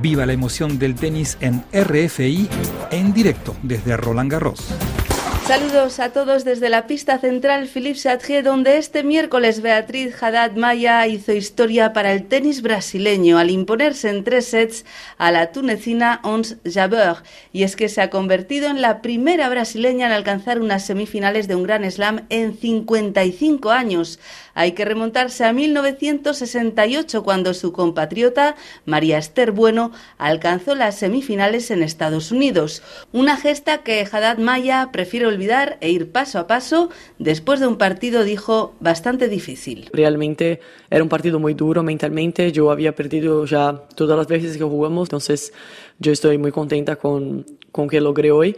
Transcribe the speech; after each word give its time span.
Viva 0.00 0.24
la 0.24 0.32
emoción 0.32 0.78
del 0.78 0.94
tenis 0.94 1.36
en 1.40 1.62
RFI 1.72 2.48
en 2.90 3.12
directo 3.12 3.54
desde 3.62 3.96
Roland 3.98 4.32
Garros. 4.32 4.99
Saludos 5.50 5.98
a 5.98 6.12
todos 6.12 6.44
desde 6.44 6.68
la 6.68 6.86
pista 6.86 7.18
central 7.18 7.66
Philippe 7.66 7.98
Chatrier, 7.98 8.44
donde 8.44 8.76
este 8.76 9.02
miércoles 9.02 9.62
Beatriz 9.62 10.14
Haddad 10.22 10.52
Maya 10.52 11.04
hizo 11.08 11.32
historia 11.32 11.92
para 11.92 12.12
el 12.12 12.28
tenis 12.28 12.62
brasileño 12.62 13.36
al 13.36 13.50
imponerse 13.50 14.10
en 14.10 14.22
tres 14.22 14.46
sets 14.46 14.84
a 15.18 15.32
la 15.32 15.50
tunecina 15.50 16.20
Ons 16.22 16.58
Jabeur. 16.64 17.24
Y 17.52 17.64
es 17.64 17.74
que 17.74 17.88
se 17.88 18.00
ha 18.00 18.10
convertido 18.10 18.68
en 18.68 18.80
la 18.80 19.02
primera 19.02 19.48
brasileña 19.48 20.06
en 20.06 20.12
alcanzar 20.12 20.60
unas 20.60 20.86
semifinales 20.86 21.48
de 21.48 21.56
un 21.56 21.64
Gran 21.64 21.90
Slam 21.90 22.26
en 22.28 22.56
55 22.56 23.72
años. 23.72 24.20
Hay 24.54 24.72
que 24.72 24.84
remontarse 24.84 25.44
a 25.44 25.52
1968 25.52 27.24
cuando 27.24 27.54
su 27.54 27.72
compatriota 27.72 28.54
María 28.84 29.18
Esther 29.18 29.50
Bueno 29.50 29.90
alcanzó 30.16 30.76
las 30.76 30.96
semifinales 30.96 31.72
en 31.72 31.82
Estados 31.82 32.30
Unidos. 32.30 32.84
Una 33.12 33.36
gesta 33.36 33.78
que 33.78 34.06
Haddad 34.10 34.38
Maya 34.38 34.90
prefiere 34.92 35.26
olvidar 35.26 35.39
e 35.80 35.90
ir 35.90 36.12
paso 36.12 36.38
a 36.38 36.46
paso 36.46 36.90
después 37.18 37.60
de 37.60 37.66
un 37.66 37.76
partido, 37.76 38.24
dijo, 38.24 38.74
bastante 38.80 39.28
difícil. 39.28 39.88
Realmente 39.92 40.60
era 40.90 41.02
un 41.02 41.08
partido 41.08 41.38
muy 41.38 41.54
duro 41.54 41.82
mentalmente. 41.82 42.52
Yo 42.52 42.70
había 42.70 42.94
perdido 42.94 43.44
ya 43.46 43.84
todas 43.94 44.16
las 44.16 44.26
veces 44.26 44.56
que 44.56 44.64
jugamos, 44.64 45.08
entonces 45.08 45.52
yo 45.98 46.12
estoy 46.12 46.38
muy 46.38 46.52
contenta 46.52 46.96
con, 46.96 47.46
con 47.72 47.88
que 47.88 48.00
logré 48.00 48.30
hoy, 48.30 48.56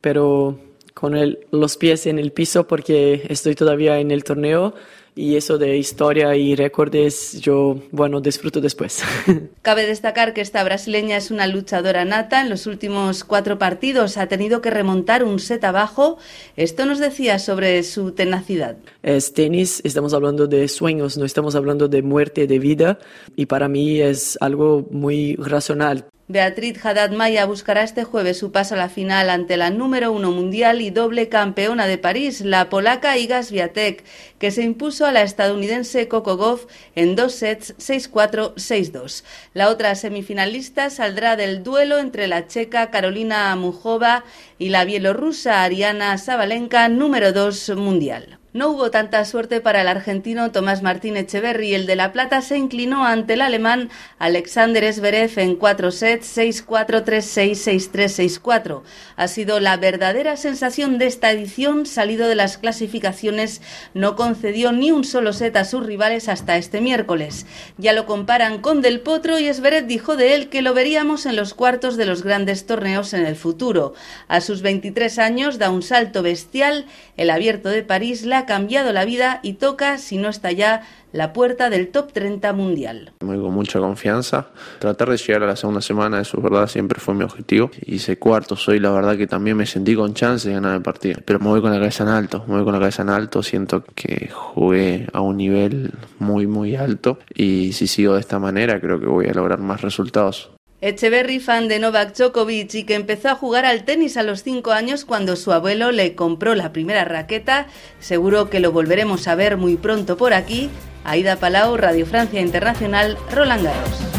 pero 0.00 0.58
con 0.94 1.16
el, 1.16 1.40
los 1.50 1.76
pies 1.76 2.06
en 2.06 2.18
el 2.18 2.32
piso 2.32 2.66
porque 2.66 3.26
estoy 3.28 3.54
todavía 3.54 3.98
en 3.98 4.10
el 4.10 4.24
torneo 4.24 4.74
y 5.16 5.36
eso 5.36 5.58
de 5.58 5.76
historia 5.76 6.34
y 6.34 6.56
récords 6.56 7.40
yo, 7.40 7.78
bueno, 7.92 8.20
disfruto 8.20 8.60
después. 8.60 9.02
Cabe 9.62 9.86
destacar 9.86 10.34
que 10.34 10.40
esta 10.40 10.64
brasileña 10.64 11.16
es 11.16 11.30
una 11.30 11.46
luchadora 11.46 12.04
nata. 12.04 12.40
En 12.40 12.50
los 12.50 12.66
últimos 12.66 13.22
cuatro 13.22 13.58
partidos 13.58 14.16
ha 14.16 14.26
tenido 14.26 14.60
que 14.60 14.70
remontar 14.70 15.22
un 15.22 15.38
set 15.38 15.62
abajo. 15.64 16.18
Esto 16.56 16.84
nos 16.84 16.98
decía 16.98 17.38
sobre 17.38 17.82
su 17.84 18.12
tenacidad. 18.12 18.76
Es 19.02 19.32
tenis, 19.32 19.80
estamos 19.84 20.14
hablando 20.14 20.48
de 20.48 20.66
sueños, 20.66 21.16
no 21.16 21.24
estamos 21.24 21.54
hablando 21.54 21.86
de 21.86 22.02
muerte, 22.02 22.48
de 22.48 22.58
vida. 22.58 22.98
Y 23.36 23.46
para 23.46 23.68
mí 23.68 24.00
es 24.00 24.36
algo 24.40 24.84
muy 24.90 25.36
racional. 25.36 26.06
Beatriz 26.34 26.84
Haddad 26.84 27.12
Maya 27.12 27.46
buscará 27.46 27.84
este 27.84 28.02
jueves 28.02 28.38
su 28.38 28.50
paso 28.50 28.74
a 28.74 28.76
la 28.76 28.88
final 28.88 29.30
ante 29.30 29.56
la 29.56 29.70
número 29.70 30.10
uno 30.10 30.32
mundial 30.32 30.80
y 30.80 30.90
doble 30.90 31.28
campeona 31.28 31.86
de 31.86 31.96
París, 31.96 32.40
la 32.40 32.68
polaca 32.68 33.16
Iga 33.16 33.44
Swiatek, 33.44 34.02
que 34.40 34.50
se 34.50 34.64
impuso 34.64 35.06
a 35.06 35.12
la 35.12 35.22
estadounidense 35.22 36.08
Coco 36.08 36.36
Goff 36.36 36.66
en 36.96 37.14
dos 37.14 37.34
sets 37.34 37.76
6-4, 37.76 38.54
6-2. 38.54 39.22
La 39.52 39.68
otra 39.68 39.94
semifinalista 39.94 40.90
saldrá 40.90 41.36
del 41.36 41.62
duelo 41.62 42.00
entre 42.00 42.26
la 42.26 42.48
checa 42.48 42.90
Carolina 42.90 43.54
Mujova 43.54 44.24
y 44.58 44.70
la 44.70 44.84
bielorrusa 44.84 45.62
Ariana 45.62 46.18
Sabalenka, 46.18 46.88
número 46.88 47.32
dos 47.32 47.70
mundial. 47.76 48.40
No 48.54 48.68
hubo 48.68 48.92
tanta 48.92 49.24
suerte 49.24 49.60
para 49.60 49.80
el 49.80 49.88
argentino 49.88 50.52
Tomás 50.52 50.80
Martín 50.80 51.16
Echeverry. 51.16 51.74
El 51.74 51.86
de 51.86 51.96
La 51.96 52.12
Plata 52.12 52.40
se 52.40 52.56
inclinó 52.56 53.04
ante 53.04 53.32
el 53.32 53.40
alemán 53.40 53.90
Alexander 54.20 54.94
Zverev 54.94 55.40
en 55.40 55.56
cuatro 55.56 55.90
sets 55.90 56.38
6-4, 56.38 57.02
3-6, 57.04 57.90
6-3, 57.90 58.40
6-4. 58.40 58.82
Ha 59.16 59.26
sido 59.26 59.58
la 59.58 59.76
verdadera 59.76 60.36
sensación 60.36 60.98
de 60.98 61.06
esta 61.06 61.32
edición. 61.32 61.84
Salido 61.84 62.28
de 62.28 62.36
las 62.36 62.56
clasificaciones, 62.56 63.60
no 63.92 64.14
concedió 64.14 64.70
ni 64.70 64.92
un 64.92 65.02
solo 65.02 65.32
set 65.32 65.56
a 65.56 65.64
sus 65.64 65.84
rivales 65.84 66.28
hasta 66.28 66.56
este 66.56 66.80
miércoles. 66.80 67.46
Ya 67.76 67.92
lo 67.92 68.06
comparan 68.06 68.60
con 68.60 68.82
Del 68.82 69.00
Potro 69.00 69.36
y 69.40 69.52
Zverev 69.52 69.88
dijo 69.88 70.16
de 70.16 70.36
él 70.36 70.48
que 70.48 70.62
lo 70.62 70.74
veríamos 70.74 71.26
en 71.26 71.34
los 71.34 71.54
cuartos 71.54 71.96
de 71.96 72.06
los 72.06 72.22
grandes 72.22 72.66
torneos 72.66 73.14
en 73.14 73.26
el 73.26 73.34
futuro. 73.34 73.94
A 74.28 74.40
sus 74.40 74.62
23 74.62 75.18
años 75.18 75.58
da 75.58 75.70
un 75.70 75.82
salto 75.82 76.22
bestial. 76.22 76.86
El 77.16 77.30
abierto 77.30 77.68
de 77.68 77.82
París 77.82 78.24
la 78.24 78.43
cambiado 78.46 78.92
la 78.92 79.04
vida 79.04 79.40
y 79.42 79.54
toca, 79.54 79.98
si 79.98 80.16
no 80.16 80.28
está 80.28 80.52
ya, 80.52 80.82
la 81.12 81.32
puerta 81.32 81.70
del 81.70 81.88
top 81.88 82.12
30 82.12 82.52
mundial. 82.52 83.12
Muy 83.20 83.38
con 83.38 83.54
mucha 83.54 83.78
confianza. 83.78 84.48
Tratar 84.80 85.10
de 85.10 85.16
llegar 85.16 85.44
a 85.44 85.46
la 85.46 85.56
segunda 85.56 85.80
semana, 85.80 86.20
eso 86.20 86.36
es 86.38 86.42
verdad, 86.42 86.66
siempre 86.66 87.00
fue 87.00 87.14
mi 87.14 87.22
objetivo. 87.22 87.70
Hice 87.86 88.18
cuarto, 88.18 88.56
soy 88.56 88.80
la 88.80 88.90
verdad 88.90 89.16
que 89.16 89.26
también 89.26 89.56
me 89.56 89.66
sentí 89.66 89.94
con 89.94 90.14
chance 90.14 90.48
de 90.48 90.54
ganar 90.54 90.74
el 90.74 90.82
partido. 90.82 91.20
Pero 91.24 91.38
me 91.38 91.46
voy 91.46 91.60
con 91.60 91.70
la 91.70 91.78
cabeza 91.78 92.02
en 92.02 92.10
alto, 92.10 92.44
me 92.48 92.54
voy 92.54 92.64
con 92.64 92.72
la 92.72 92.80
cabeza 92.80 93.02
en 93.02 93.10
alto. 93.10 93.42
Siento 93.42 93.84
que 93.94 94.28
jugué 94.32 95.06
a 95.12 95.20
un 95.20 95.36
nivel 95.36 95.92
muy, 96.18 96.46
muy 96.46 96.74
alto. 96.74 97.18
Y 97.32 97.72
si 97.74 97.86
sigo 97.86 98.14
de 98.14 98.20
esta 98.20 98.38
manera, 98.38 98.80
creo 98.80 98.98
que 98.98 99.06
voy 99.06 99.26
a 99.26 99.32
lograr 99.32 99.60
más 99.60 99.82
resultados. 99.82 100.50
Echeverry, 100.84 101.40
fan 101.40 101.66
de 101.66 101.78
Novak 101.78 102.14
Djokovic 102.14 102.74
y 102.74 102.84
que 102.84 102.94
empezó 102.94 103.30
a 103.30 103.34
jugar 103.34 103.64
al 103.64 103.84
tenis 103.84 104.18
a 104.18 104.22
los 104.22 104.42
5 104.42 104.72
años 104.72 105.06
cuando 105.06 105.34
su 105.34 105.50
abuelo 105.50 105.92
le 105.92 106.14
compró 106.14 106.54
la 106.54 106.74
primera 106.74 107.06
raqueta, 107.06 107.68
seguro 108.00 108.50
que 108.50 108.60
lo 108.60 108.70
volveremos 108.70 109.26
a 109.26 109.34
ver 109.34 109.56
muy 109.56 109.76
pronto 109.78 110.18
por 110.18 110.34
aquí. 110.34 110.68
Aida 111.02 111.36
Palau, 111.36 111.78
Radio 111.78 112.04
Francia 112.04 112.42
Internacional, 112.42 113.16
Roland 113.30 113.64
Garros. 113.64 114.13